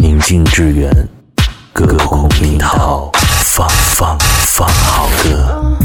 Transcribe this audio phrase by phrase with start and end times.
[0.00, 0.90] 宁静致远，
[1.74, 3.12] 歌空听涛，
[3.44, 5.76] 放放放好歌，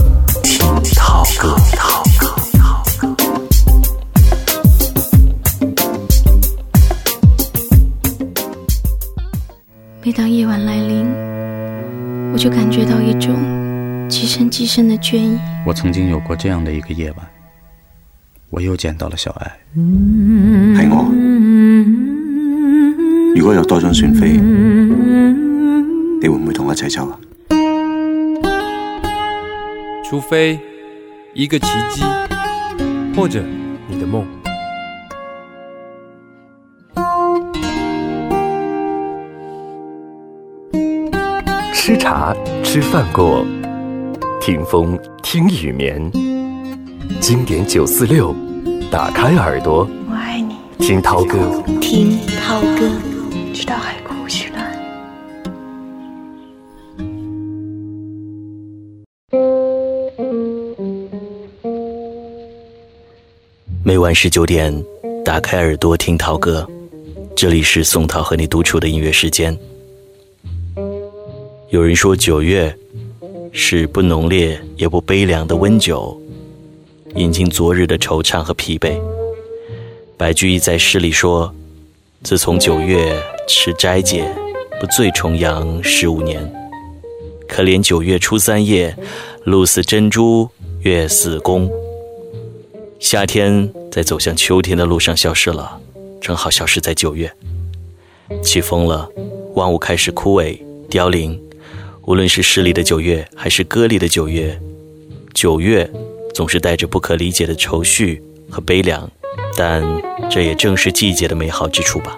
[0.42, 0.66] 听
[0.96, 1.54] 涛歌。
[10.02, 11.06] 每当夜晚来临，
[12.32, 13.36] 我就感觉到一种
[14.08, 15.38] 极深极深的倦意。
[15.66, 17.28] 我曾经有过这样的一个夜晚，
[18.50, 19.52] 我又见到了小爱。
[20.74, 21.35] 陪我。
[23.36, 24.30] 如果有多張船飛，
[26.22, 27.20] 你會唔會同我一齊走啊？
[30.06, 30.58] 除非
[31.34, 32.06] 一個奇蹟，
[33.14, 33.44] 或者
[33.90, 34.24] 你的夢。
[41.74, 42.34] 吃茶
[42.64, 43.46] 吃饭过，
[44.40, 46.10] 听风听雨眠。
[47.20, 48.34] 经典九四六，
[48.90, 51.62] 打开耳朵，我爱你，听涛哥。
[51.82, 52.90] 听涛歌。
[64.06, 64.72] 晚十九点，
[65.24, 66.64] 打开耳朵听涛歌，
[67.36, 69.58] 这里是宋涛和你独处的音乐时间。
[71.72, 72.72] 有人说九月
[73.52, 76.16] 是不浓烈也不悲凉的温酒，
[77.16, 78.96] 饮尽昨日的惆怅和疲惫。
[80.16, 81.52] 白居易在诗里说
[82.22, 84.24] ：“自从九月吃斋戒，
[84.80, 86.48] 不醉重阳十五年。
[87.48, 88.96] 可怜九月初三夜，
[89.46, 90.48] 露似真珠，
[90.82, 91.68] 月似弓。”
[93.06, 95.80] 夏天在走向秋天的路上消失了，
[96.20, 97.32] 正好消失在九月。
[98.42, 99.08] 起风了，
[99.54, 101.40] 万物开始枯萎凋零。
[102.06, 104.60] 无论是诗里的九月，还是歌里的九月，
[105.36, 105.88] 九月
[106.34, 109.08] 总是带着不可理解的愁绪和悲凉，
[109.56, 109.84] 但
[110.28, 112.18] 这也正是季节的美好之处吧。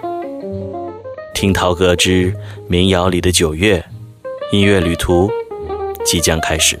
[1.34, 2.34] 听涛歌之
[2.66, 3.84] 民谣里的九月，
[4.52, 5.30] 音乐旅途
[6.02, 6.80] 即将开始。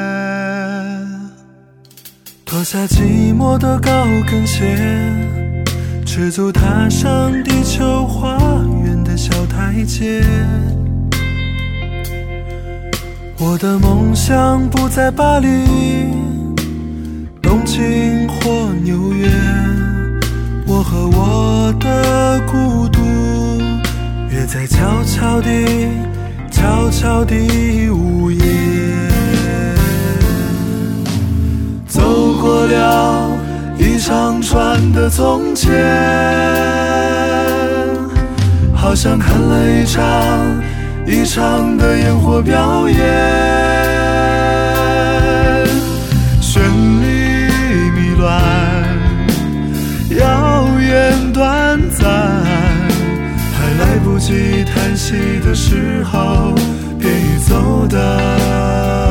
[2.61, 4.77] 脱下寂寞的高跟鞋，
[6.05, 8.37] 赤足踏上地球花
[8.85, 10.23] 园的小台阶。
[13.39, 15.47] 我的梦想不在巴黎、
[17.41, 19.27] 东京或纽约，
[20.67, 23.01] 我和我的孤独
[24.29, 25.65] 约在悄悄地、
[26.51, 28.60] 悄悄地午夜。
[32.41, 33.29] 过了
[33.77, 35.71] 一长串的从前，
[38.73, 40.01] 好像看了一场
[41.05, 42.97] 一场的烟火表演，
[46.41, 46.61] 绚
[46.99, 47.47] 丽
[47.95, 48.41] 迷乱，
[50.17, 52.09] 遥远短暂，
[53.53, 55.13] 还来不及叹息
[55.45, 56.55] 的时候，
[56.99, 59.10] 便已走得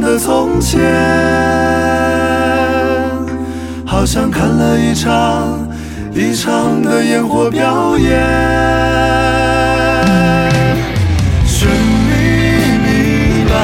[0.00, 0.80] 的从前，
[3.86, 5.68] 好像看了一场
[6.12, 8.10] 一场的烟火表演。
[11.46, 12.12] 绚丽
[12.84, 13.54] 迷乱，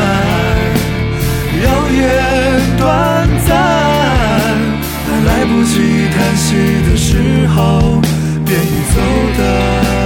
[1.65, 2.01] 耀眼
[2.79, 3.51] 短暂，
[5.07, 6.47] 还来不及叹息
[6.91, 8.01] 的时候，
[8.45, 8.65] 便已
[8.95, 9.01] 走
[9.39, 10.00] 得。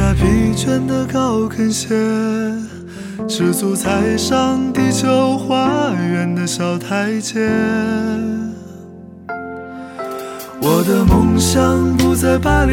[0.00, 1.88] 下疲倦的高跟鞋，
[3.28, 7.46] 赤足踩上地球花园的小台阶。
[10.62, 12.72] 我的梦想不在巴黎、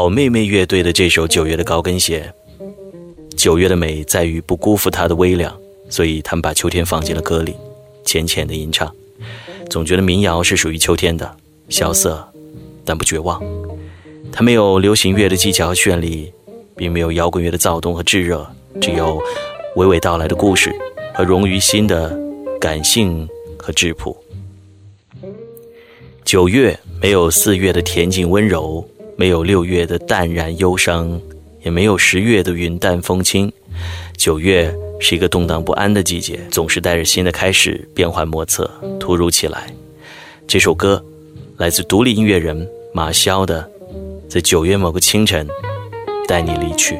[0.00, 2.32] 好妹妹乐队的这首《九月的高跟鞋》，
[3.36, 5.54] 九月的美在于不辜负它的微凉，
[5.90, 7.54] 所以他们把秋天放进了歌里，
[8.02, 8.90] 浅浅的吟唱。
[9.68, 11.30] 总觉得民谣是属于秋天的，
[11.68, 12.26] 萧瑟，
[12.82, 13.42] 但不绝望。
[14.32, 16.32] 它没有流行乐的技巧和绚丽，
[16.74, 18.50] 并没有摇滚乐的躁动和炙热，
[18.80, 19.22] 只有
[19.76, 20.74] 娓娓道来的故事
[21.12, 22.18] 和融于心的
[22.58, 24.16] 感性和质朴。
[26.24, 28.82] 九月没有四月的恬静温柔。
[29.20, 31.20] 没有六月的淡然忧伤，
[31.60, 33.52] 也没有十月的云淡风轻。
[34.16, 38.64] 九月是一个动荡不安的季节，总是带着新的开始，变幻莫测，
[38.98, 39.70] 突如其来。
[40.48, 41.04] 这首歌
[41.58, 43.70] 来自独立音乐人马潇的
[44.26, 45.46] 《在九月某个清晨
[46.26, 46.94] 带你离去》。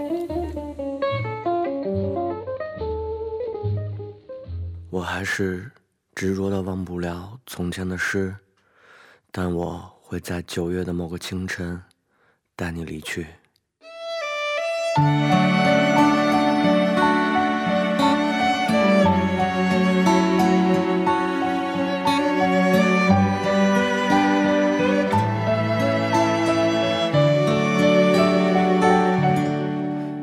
[4.91, 5.71] 我还是
[6.15, 8.35] 执着的忘不了从前的事，
[9.33, 11.81] 但我会在九月的某个清晨。
[12.61, 13.27] 带你离去。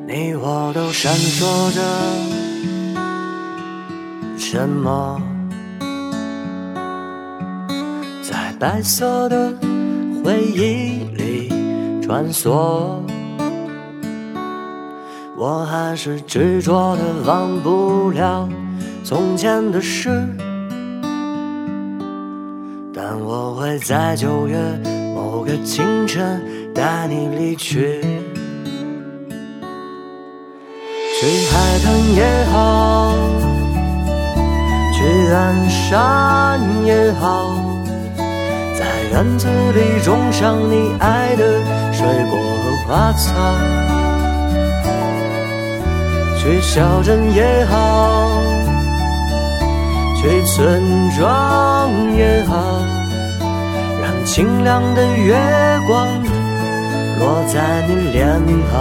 [0.05, 1.81] 你我都闪烁着
[4.37, 5.19] 什么，
[8.21, 9.51] 在白色的
[10.23, 11.17] 回忆。
[12.07, 13.02] 穿梭，
[15.35, 18.47] 我还是执着的忘不了
[19.04, 20.26] 从前的事，
[22.95, 24.57] 但我会在九月
[25.14, 26.42] 某个清晨
[26.73, 28.02] 带你离去，
[31.19, 33.14] 去海滩也好，
[34.94, 37.54] 去岸山也好。
[38.80, 43.33] 在院子里种上你爱的水果和花草，
[46.37, 48.30] 去小镇也好，
[50.16, 50.83] 去村
[51.18, 52.56] 庄也好，
[53.99, 55.35] 让清凉的月
[55.87, 56.07] 光
[57.18, 58.39] 落在你脸
[58.71, 58.77] 庞。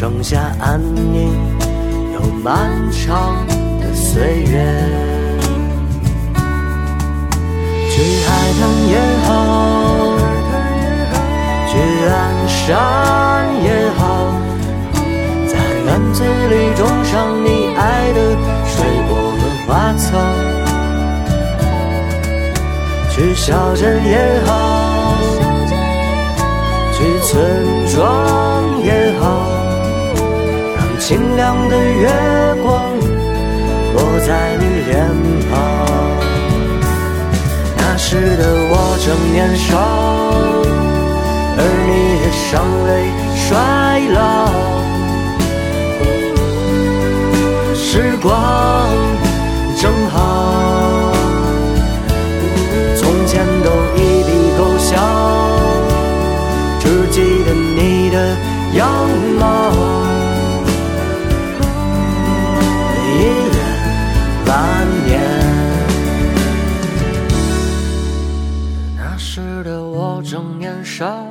[0.00, 1.30] 剩下安宁
[2.14, 3.36] 又漫长
[3.82, 4.54] 的岁月。
[7.90, 8.28] 去海
[8.58, 9.28] 滩也好，
[11.68, 11.72] 去
[12.08, 12.16] 岸
[12.48, 12.64] 山
[13.62, 14.00] 也好，
[15.46, 15.52] 在
[15.84, 18.18] 院子里种上你爱的
[18.64, 20.08] 水果和花草。
[23.10, 24.16] 去小镇也
[24.46, 24.50] 好，
[26.94, 27.36] 去村
[27.94, 29.26] 庄也好，
[31.10, 32.08] 清亮的月
[32.62, 32.96] 光
[33.94, 34.94] 落在你脸
[35.50, 35.52] 庞。
[37.76, 39.76] 那时的我正年少，
[41.58, 41.90] 而你
[42.22, 42.88] 也尚未
[43.34, 43.48] 衰
[44.14, 44.16] 老。
[47.74, 48.30] 时光
[49.80, 50.14] 正好。
[52.94, 54.94] 从前都一笔勾销
[56.78, 58.16] 只记得你的
[58.74, 58.86] 样
[59.40, 59.42] 貌，
[63.20, 63.58] 一眼
[64.46, 64.50] 万
[65.04, 65.20] 年。
[68.96, 71.26] 那时的我正年少，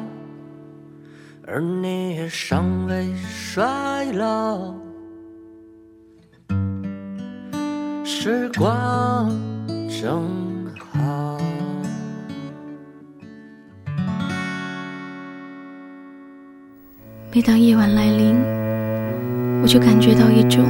[1.47, 4.73] 而你也尚未衰老。
[8.03, 9.31] 时光
[9.89, 11.39] 正好。
[17.31, 18.35] 每当夜晚来临，
[19.61, 20.65] 我就感觉到一种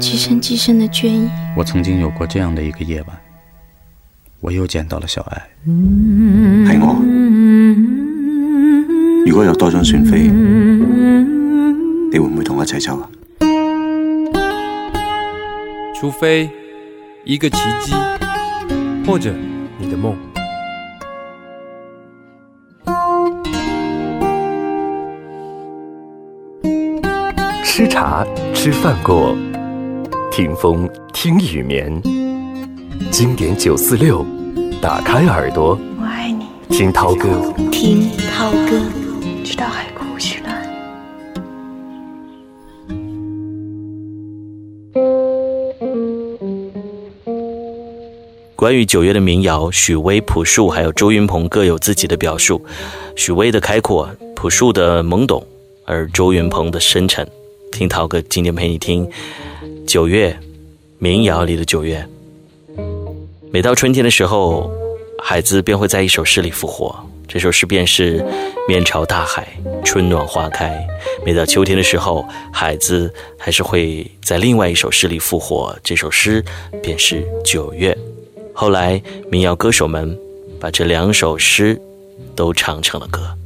[0.00, 1.30] 极深极深的倦意。
[1.54, 3.16] 我曾经有过这样的一个夜晚，
[4.40, 5.46] 我又见到了小爱。
[5.66, 6.96] 系我。
[9.26, 10.22] 如果有多张船飞，
[12.10, 13.08] 你会唔会同我一齐走啊？
[15.94, 16.50] 除非
[17.24, 17.92] 一个奇迹，
[19.06, 19.34] 或者
[19.78, 20.16] 你的梦。
[27.62, 29.36] 吃茶吃饭过，
[30.42, 32.00] 听风听雨眠。
[33.10, 34.24] 经典九四六，
[34.80, 36.46] 打开耳朵，我爱你。
[36.74, 38.80] 听涛哥，听涛哥，
[39.44, 40.66] 直到海枯石烂。
[48.56, 52.64] 关于九月的民谣，许巍、朴树还有周云鹏各有自己的表述。
[53.14, 55.46] 许巍的开阔，朴树的懵懂，
[55.84, 57.28] 而周云鹏的深沉。
[57.70, 59.06] 听涛哥今天陪你听
[59.90, 60.38] 九月
[61.00, 62.06] 民谣里的九月。
[63.50, 64.70] 每到春天的时候，
[65.20, 66.94] 海子便会在一首诗里复活。
[67.26, 68.24] 这首诗便是
[68.68, 69.48] “面朝大海，
[69.84, 70.80] 春暖花开”。
[71.26, 75.76] 每到秋天的时候，海子还是会在另外一首诗里复活。
[75.82, 76.44] 这首诗
[76.80, 77.98] 便是“九月”。
[78.54, 80.16] 后来，民谣歌手们
[80.60, 81.76] 把这两首诗
[82.36, 83.36] 都唱成了歌。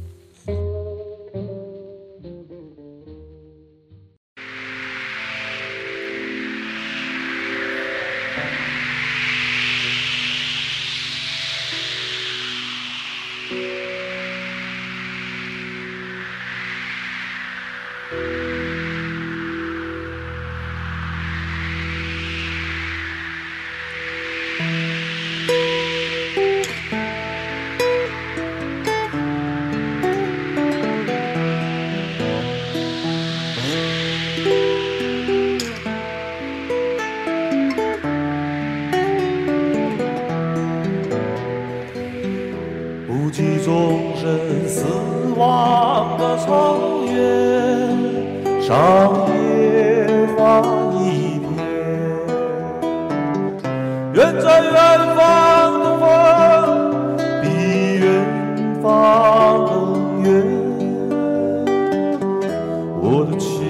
[63.07, 63.64] 我的情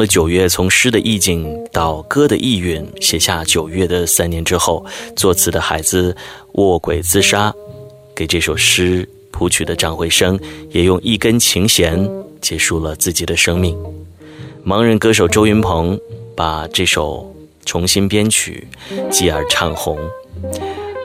[0.00, 6.16] 的《九月》从诗的意境到歌的意蕴，写下九月的三年之后，作词的海子
[6.52, 7.54] 卧轨自杀，
[8.16, 10.40] 给这首诗谱曲的张惠生
[10.70, 13.76] 也用一根琴弦结束了自己的生命。
[14.64, 16.00] 盲人歌手周云鹏
[16.34, 17.34] 把这首
[17.66, 18.66] 重新编曲，
[19.10, 19.98] 继而唱红。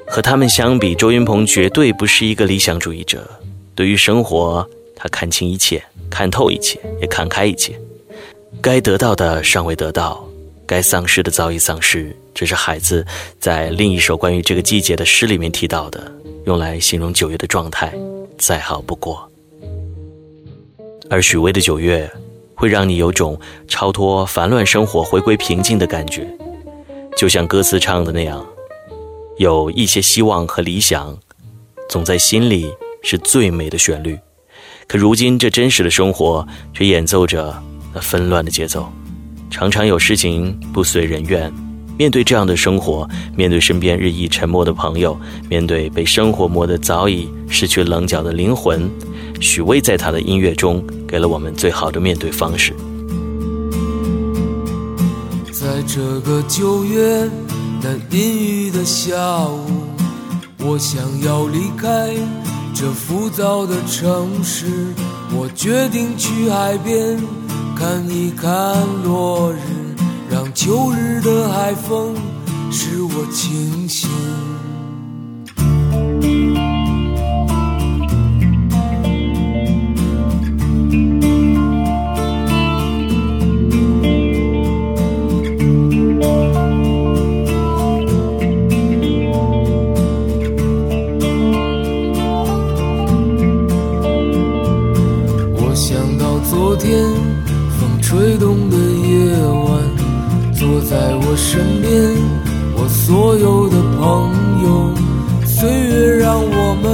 [0.08, 3.30] 和他们相比，周云鹏绝对不是一个理想主义者。
[3.76, 7.78] 对于生活，他看清一切，看透一切，也看开一切。
[8.62, 10.24] 该得到的尚未得到，
[10.66, 12.16] 该丧失的早已丧失。
[12.34, 13.06] 这是海子
[13.40, 16.12] 在另一首关于这个季节的诗里面提到的，
[16.46, 17.94] 用来形容九月的状态，
[18.38, 19.30] 再好不过。
[21.10, 22.12] 而许巍的九月，
[22.56, 26.28] 会让你有种超脱烦乱生活、回归平静的感觉，
[27.16, 28.46] 就像歌词唱的那样，
[29.38, 31.18] 有一些希望和理想，
[31.88, 32.70] 总在心里
[33.04, 34.18] 是最美的旋律。
[34.88, 37.56] 可如今这真实的生活，却演奏着
[37.96, 38.92] 那纷乱的节奏，
[39.50, 41.50] 常常有事情不随人愿。
[41.98, 45.18] 面对这样的生活，面对身边日益沉默的朋友，
[45.50, 48.92] 面对被生活磨得早已失去棱角的灵魂，
[49.40, 52.74] 许巍在他的音乐中给了我们最好的面对方式。
[55.54, 57.30] 在这个九月
[57.82, 59.70] 那阴雨的下午，
[60.60, 62.14] 我想要离开。
[62.78, 64.66] 这浮躁的城市，
[65.32, 67.18] 我决定去海边
[67.76, 68.50] 看一看
[69.04, 69.58] 落日，
[70.30, 72.16] 让秋日的海风
[72.72, 74.10] 使我清醒。
[101.38, 101.92] 身边，
[102.76, 104.04] 我所有的朋
[104.64, 104.94] 友，
[105.46, 106.86] 岁月让我们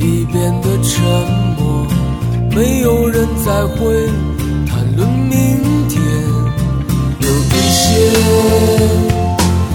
[0.00, 1.02] 已变得沉
[1.58, 1.86] 默，
[2.56, 3.76] 没有人再会
[4.66, 6.00] 谈论明天。
[7.20, 7.86] 有一些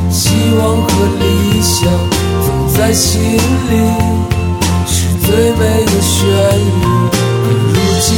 [0.09, 0.89] 希望和
[1.19, 1.23] 理
[1.61, 1.87] 想，
[2.43, 3.73] 总在心里，
[4.87, 6.17] 是最美的旋
[6.81, 6.83] 律。
[7.43, 8.11] 可如今，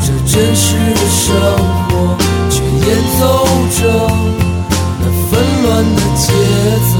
[0.00, 1.71] 这真实的生活。
[2.92, 3.88] 节奏着
[5.00, 6.30] 那纷乱的节
[6.92, 6.94] 奏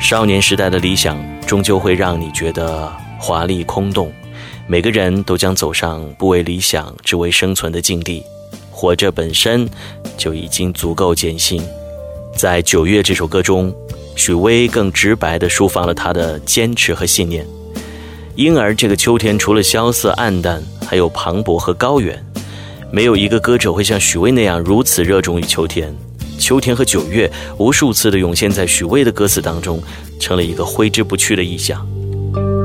[0.00, 4.10] 少年时代的理想，终究会让你觉得华丽空洞。
[4.66, 8.24] 每个人都将走上不为理想，只为生存的境地。
[8.70, 9.68] 活着本身
[10.16, 11.62] 就已经足够艰辛。
[12.34, 13.70] 在《九月》这首歌中，
[14.16, 17.46] 许巍更直白地抒发了他的坚持和信念。
[18.36, 22.24] 因而，这个秋天除了萧瑟暗淡，还有磅礴和高远。
[22.90, 25.94] 没有一个歌者会像许巍那样如此热衷于秋天。
[26.38, 29.78] 秋天和九月无数次的涌现在许巍的歌词当中，
[30.18, 31.86] 成了一个挥之不去的意象。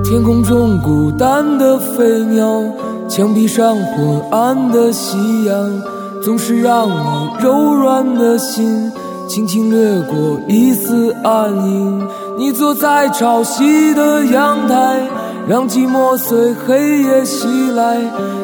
[0.05, 2.63] 天空中孤单的飞鸟，
[3.09, 5.81] 墙壁上昏暗的夕阳，
[6.23, 8.89] 总是让你柔软的心
[9.27, 12.07] 轻轻掠过一丝暗影。
[12.37, 15.07] 你坐在潮汐的阳台，
[15.45, 17.97] 让寂寞随黑夜袭来，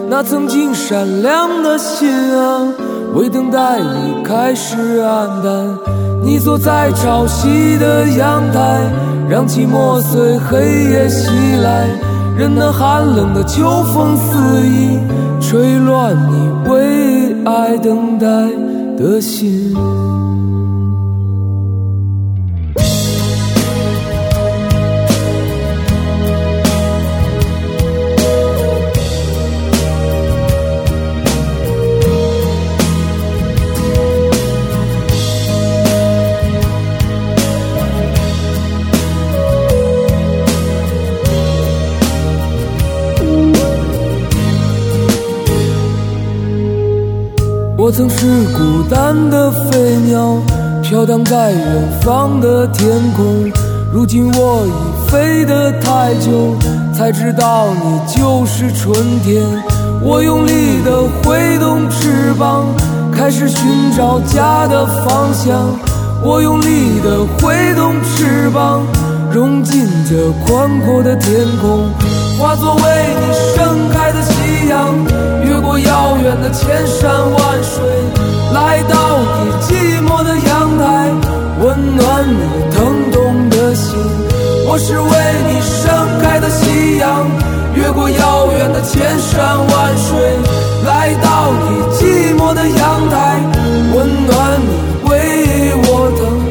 [0.09, 2.67] 那曾经闪亮的心啊。
[3.15, 5.77] 为等待你开始黯淡，
[6.21, 8.81] 你坐在朝夕的阳台，
[9.29, 10.59] 让寂寞随黑
[10.91, 11.29] 夜袭
[11.63, 11.87] 来，
[12.37, 14.99] 任那寒冷的秋风肆意
[15.41, 18.27] 吹乱你为爱等待
[18.97, 19.73] 的心。
[47.89, 50.37] 我曾是孤单的飞鸟，
[50.83, 53.51] 飘荡在远方的天空。
[53.91, 56.55] 如今我已飞得太久，
[56.95, 59.43] 才知道你就是春天。
[60.03, 62.67] 我用力地挥动翅膀，
[63.11, 65.75] 开始寻找家的方向。
[66.23, 68.85] 我用力地挥动翅膀，
[69.31, 71.89] 融进这宽阔的天空，
[72.39, 72.81] 化作为
[73.19, 74.95] 你盛开的夕阳。
[75.43, 77.83] 越过遥远的千山万水，
[78.53, 81.11] 来到你寂寞的阳台，
[81.59, 82.39] 温暖你
[82.71, 83.99] 疼痛的心。
[84.67, 85.09] 我是为
[85.49, 87.27] 你盛开的夕阳，
[87.75, 90.37] 越过遥远的千山万水，
[90.85, 93.41] 来到你寂寞的阳台，
[93.93, 95.11] 温暖你为
[95.83, 96.48] 我疼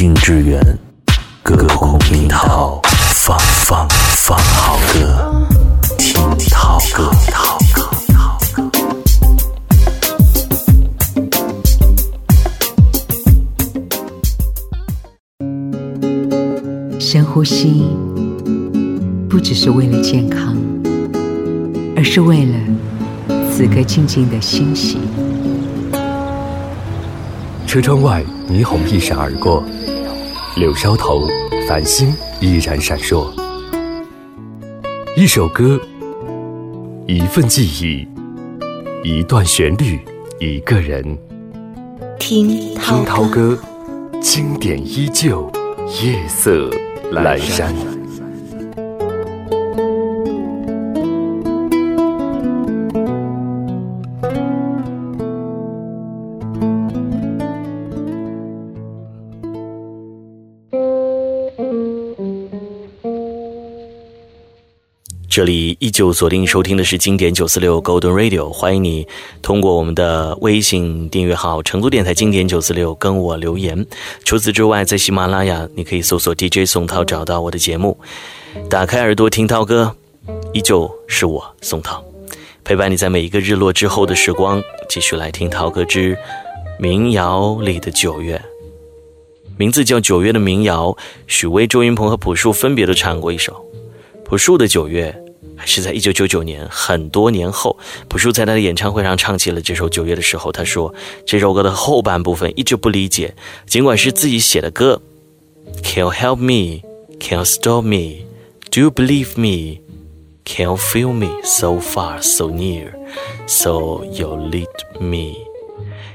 [0.00, 0.78] 宁静致远，
[1.42, 2.80] 歌空听涛，
[3.16, 3.84] 放放
[4.14, 5.44] 放好歌，
[5.98, 7.10] 听涛歌
[17.00, 17.84] 深呼吸，
[19.28, 20.56] 不只是为了健康，
[21.96, 22.54] 而是为了
[23.50, 25.00] 此刻静静的欣喜。
[27.66, 29.62] 车窗外，霓虹一闪而过，
[30.58, 31.28] 柳梢头，
[31.68, 33.30] 繁星依然闪烁。
[35.16, 35.80] 一首歌，
[37.06, 38.08] 一份记忆，
[39.04, 40.00] 一段旋律，
[40.40, 41.16] 一个人。
[42.18, 43.56] 听听涛歌，
[44.20, 45.48] 经典依旧，
[46.02, 46.68] 夜色
[47.12, 47.72] 阑珊。
[65.38, 69.06] 这里依旧锁定收听的是经典九四六 Golden Radio，欢迎你
[69.40, 73.86] 通过我们的微信订阅号“成都电台经典九四六”跟我留言。
[74.24, 77.96] 除此之外，在喜马拉雅你可以搜索 DJ 宋涛找到我的节目，
[78.68, 79.94] 打开耳朵听涛歌，
[80.52, 82.02] 依旧是我宋涛，
[82.64, 84.60] 陪伴你在每一个日落之后的时光。
[84.88, 86.18] 继续来听涛歌之
[86.80, 88.42] 民谣里的九月，
[89.56, 90.96] 名字叫《九月》的民谣，
[91.28, 93.64] 许巍、周云鹏和朴树分别都唱过一首。
[94.24, 95.16] 朴树的《九月》
[95.64, 100.94] 是在一九九九年，很多年后，朴树在他的演唱会上唱起了这首《九月》的时候，他说
[101.26, 103.34] 这首歌的后半部分一直不理解，
[103.66, 105.00] 尽管是自己写的歌。
[105.82, 106.82] Can you help me?
[107.20, 108.24] Can you stop me,
[108.70, 109.80] do you believe me?
[110.44, 112.92] Can you feel me so far, so near,
[113.46, 114.66] so you lead
[115.00, 115.34] me.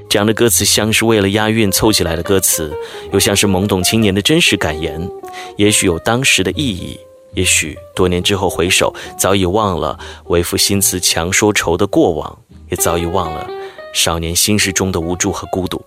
[0.08, 2.72] 这样的歌词像是为了押韵凑起来的歌词，
[3.12, 5.08] 又像是懵懂青年的真实感言，
[5.56, 6.98] 也许有当时的意义。
[7.34, 12.38] 也许多年之后回首，早已忘了为赋新词强说愁的过往，
[12.70, 13.48] 也早已忘了
[13.92, 15.84] 少年心事中的无助和孤独。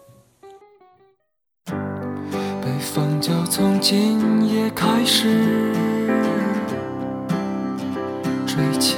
[1.65, 5.73] 北风就从今夜开始
[8.45, 8.97] 吹起，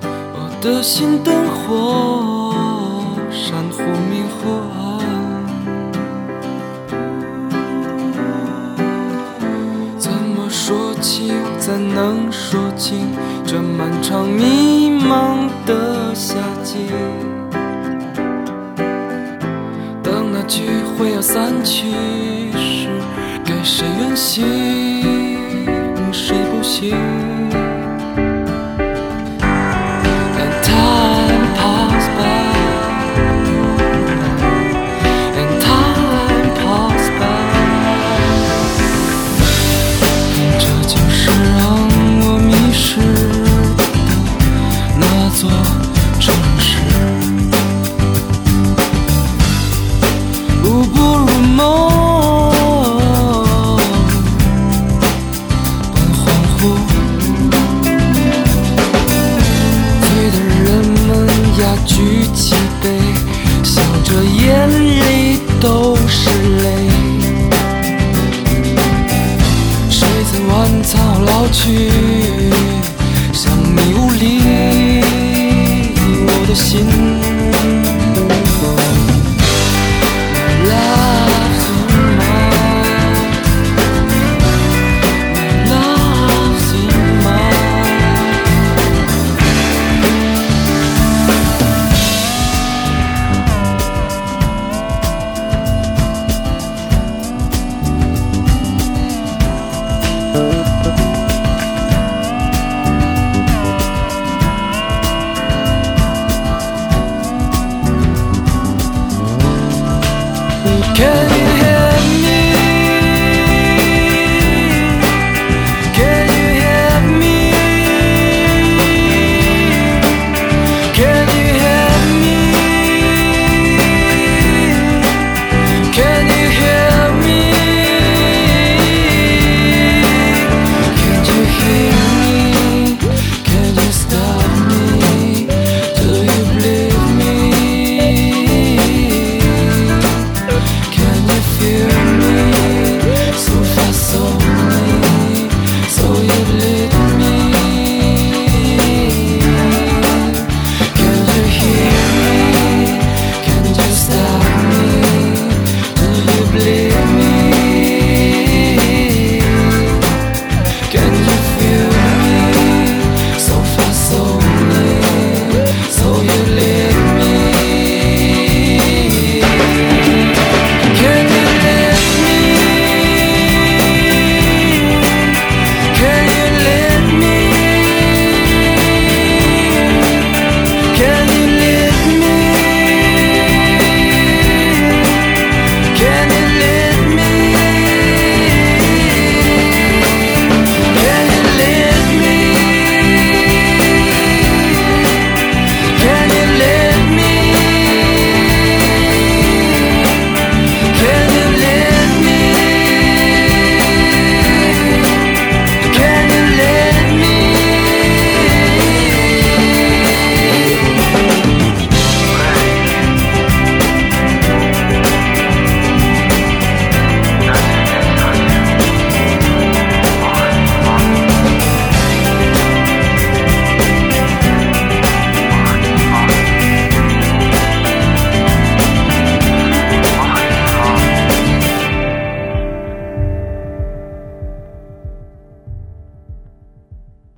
[0.00, 2.17] 我的心灯火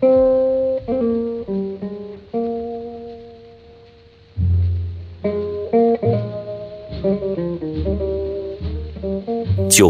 [0.00, 0.08] 九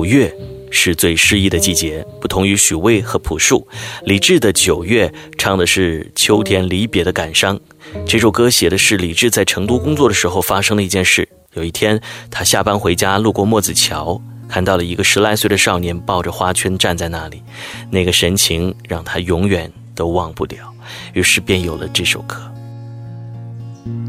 [0.04, 0.34] 月
[0.72, 3.68] 是最诗意的季节，不同于许巍和朴树，
[4.04, 5.06] 李志的《九月》
[5.38, 7.60] 唱的是秋天离别的感伤。
[8.04, 11.28] 这首歌写的是李志在成都工作的时候发生的一件事。
[11.54, 12.00] 有一天，
[12.32, 17.44] 他下班回家，路过墨子桥，看到了一个十来岁的少年抱着花圈站在那里，
[17.92, 20.72] 那个神情让他永远都忘不了。
[21.14, 22.36] 于是便有了这首歌。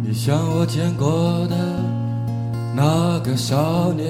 [0.03, 1.55] 你像我见过的
[2.75, 4.05] 那个少年，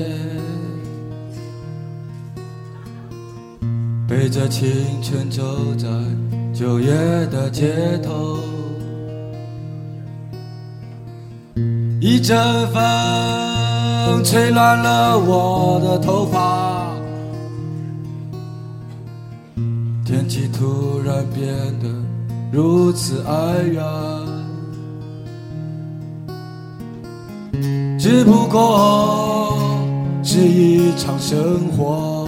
[4.08, 4.68] 背着青
[5.02, 5.42] 春走
[5.76, 5.88] 在
[6.54, 6.92] 九月
[7.28, 8.38] 的街头，
[12.00, 12.38] 一阵
[12.74, 16.61] 风吹乱了我的头发，
[20.22, 21.48] 天气突然变
[21.80, 21.90] 得
[22.52, 23.84] 如此哀怨。
[27.98, 29.58] 只不过
[30.22, 32.28] 是一场生活，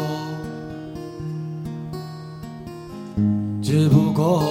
[3.62, 4.43] 只不过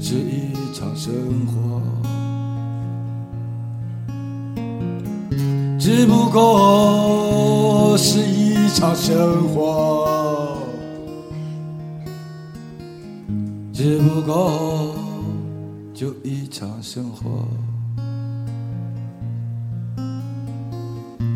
[0.00, 1.12] 是一场生
[1.46, 1.82] 活，
[5.78, 10.07] 只不过是一场生活，
[13.80, 14.92] 只不过
[15.94, 17.46] 就一场生活。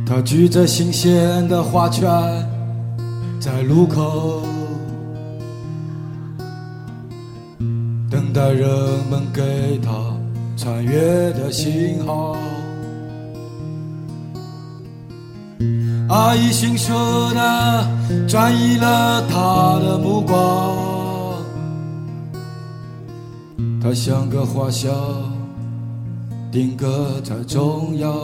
[0.04, 2.10] 他举着新鲜的花圈，
[3.38, 4.42] 在路口
[8.10, 8.68] 等待人
[9.08, 9.92] 们给他
[10.56, 12.36] 穿越的信号。
[16.08, 16.92] 阿姨迅速
[17.34, 17.86] 的
[18.26, 20.91] 转移了他的目光，
[23.82, 24.90] 它像个花销，
[26.52, 28.14] 定格在中央。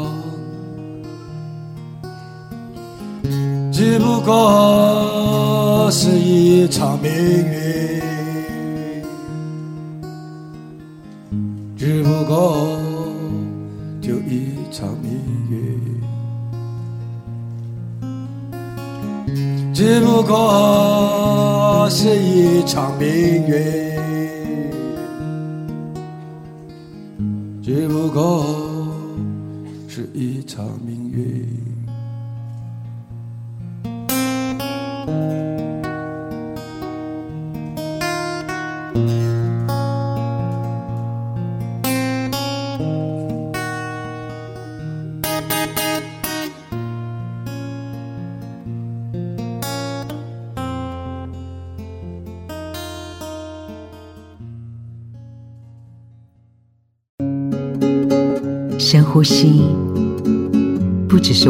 [3.72, 8.00] 只不过是一场命运，
[11.76, 12.78] 只不过
[14.00, 15.10] 就一场命
[15.50, 15.80] 运，
[19.74, 23.08] 只不过是一场命
[23.48, 23.87] 运。
[27.68, 28.96] 只不过
[29.88, 31.87] 是一场命运。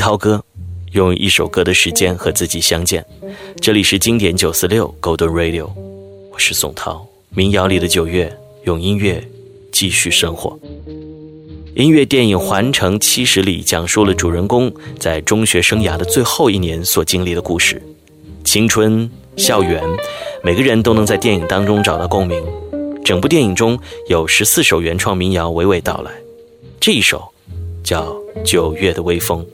[0.00, 0.42] 涛哥，
[0.92, 3.04] 用一首歌的时间和自己相见。
[3.60, 5.68] 这里是经典九四六 Golden Radio，
[6.32, 7.06] 我是宋涛。
[7.34, 8.34] 民谣里的九月，
[8.64, 9.22] 用音乐
[9.70, 10.58] 继续生活。
[11.74, 17.82] 音乐电影《环城七十里》讲述了主人公在中学生涯的最后一年所经历的故事，
[18.42, 19.84] 青春、校园，
[20.42, 22.42] 每个人都能在电影当中找到共鸣。
[23.04, 26.10] 整部电影中有十四首原创民谣娓娓道来，
[26.80, 27.22] 这一首
[27.84, 28.10] 叫
[28.42, 29.44] 《九月的微风》。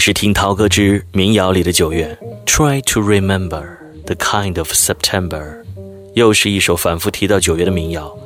[0.00, 3.62] 是听涛哥之民谣里的九月，Try to remember
[4.06, 5.56] the kind of September，
[6.14, 8.16] 又是一首反复提到九月的民谣。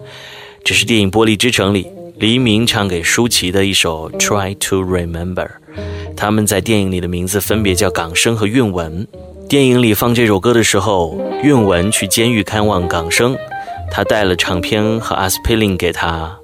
[0.62, 5.48] 这是电影《玻璃之城》里黎明唱给舒淇的一首 Try to remember。
[6.16, 9.04] 他们在电影里的名字分别叫港生和韵文。
[9.48, 13.36] 电影里放这首歌的时候，韵文去监狱看望港生，
[13.90, 16.38] 他带了唱片和阿司匹林给他。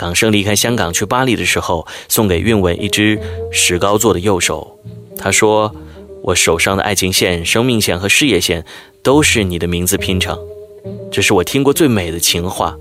[0.00, 3.20] 港生离开香港去巴黎的时候，送给韵文一只
[3.52, 4.80] 石膏做的右手。
[5.18, 5.76] 他说
[6.24, 8.64] ：“我手上的爱情线、生命线和事业线，
[9.02, 10.38] 都是你的名字拼成。”
[11.12, 12.78] 这是我听过最美的情话。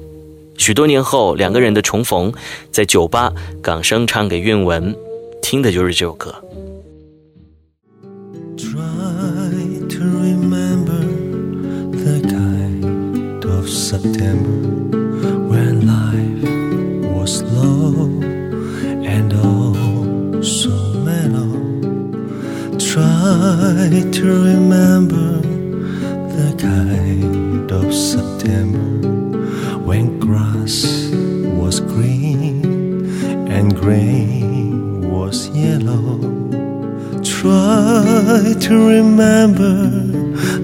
[0.57, 2.31] 许多年后，两个人的重逢，
[2.71, 4.95] 在酒吧，港生唱给韵文，
[5.41, 6.33] 听的就是这首歌。
[8.55, 11.19] try to remember
[17.63, 20.69] and oh so
[21.03, 21.51] mellow.
[22.77, 25.41] Try to remember
[26.35, 28.79] the kind of September
[29.79, 31.09] when grass
[31.59, 32.65] was green
[33.49, 36.19] and grain was yellow.
[37.23, 39.89] Try to remember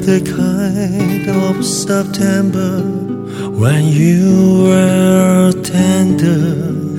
[0.07, 3.24] the kind of September
[3.57, 6.94] when you were tender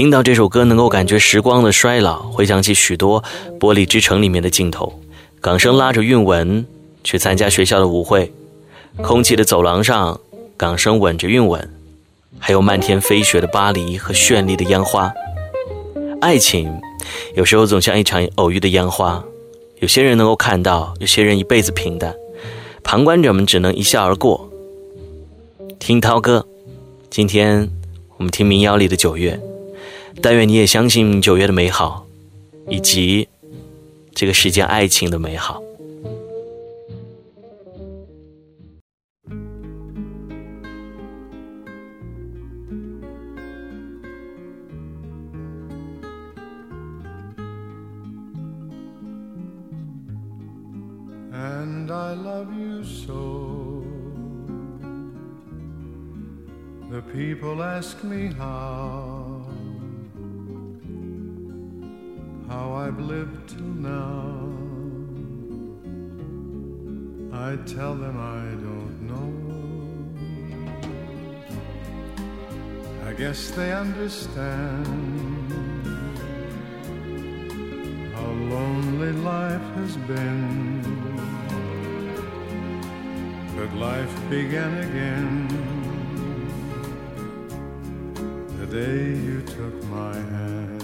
[0.00, 3.22] 听到这首歌，能够感觉时光的衰老，回想起许多
[3.58, 4.98] 《玻璃之城》里面的镜头。
[5.42, 6.64] 港生拉着韵文
[7.04, 8.32] 去参加学校的舞会，
[9.02, 10.18] 空气的走廊上，
[10.56, 11.70] 港生吻着韵文，
[12.38, 15.12] 还有漫天飞雪的巴黎和绚丽的烟花。
[16.22, 16.80] 爱情
[17.34, 19.22] 有时候总像一场偶遇的烟花，
[19.80, 22.14] 有些人能够看到，有些人一辈子平淡，
[22.82, 24.50] 旁观者们只能一笑而过。
[25.78, 26.46] 听涛哥，
[27.10, 27.68] 今天
[28.16, 29.38] 我们听民谣里的九月。
[30.22, 32.06] 但愿你也相信九月的美好，
[32.68, 33.26] 以及
[34.14, 35.62] 这个世间爱情的美好。
[51.32, 53.82] and I love you so.
[56.90, 58.99] The people ask me how,
[62.50, 64.26] how I've lived till now.
[67.32, 69.30] I tell them I don't know.
[73.08, 74.84] I guess they understand
[78.16, 80.82] how lonely life has been.
[83.56, 85.46] But life began again
[88.58, 90.79] the day you took my hand.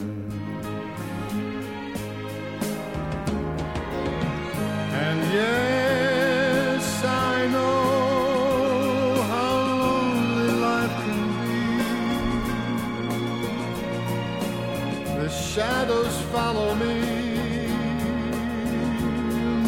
[16.32, 17.00] Follow me,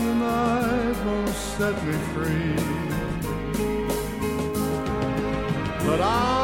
[0.03, 2.55] the night won't set me free.
[5.87, 6.38] But I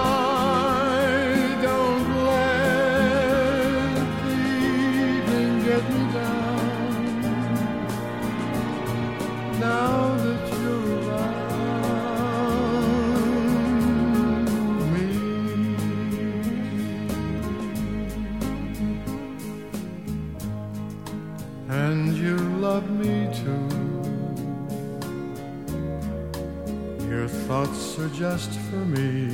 [28.31, 29.29] just for me.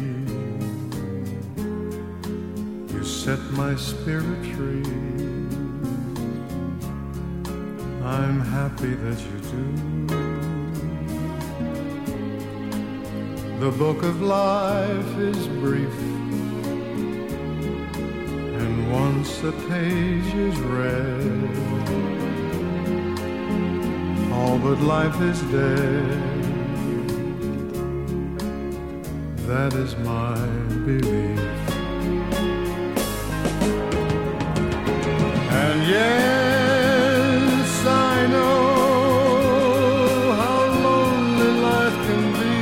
[2.92, 4.94] You set my spirit free.
[8.18, 9.64] I'm happy that you do.
[13.64, 15.98] The book of life is brief,
[18.62, 21.50] and once a page is read,
[24.32, 26.29] all but life is dead.
[29.50, 30.38] That is my
[30.86, 31.40] belief.
[35.62, 42.58] And yes, I know how lonely life can be.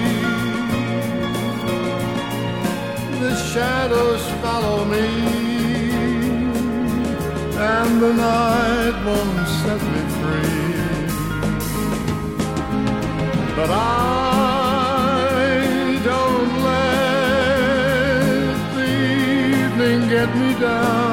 [3.21, 5.09] The shadows follow me,
[7.75, 10.73] and the night won't set me free.
[13.57, 14.08] But I
[20.37, 21.08] me down.